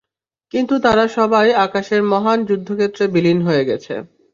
কিন্তু 0.53 0.75
তারা 0.85 1.05
সবাই 1.17 1.47
আকাশের 1.65 2.01
মহান 2.11 2.39
যুদ্ধক্ষেত্রে 2.49 3.05
বিলীন 3.13 3.39
হয়ে 3.47 3.63
গেছে। 3.69 3.93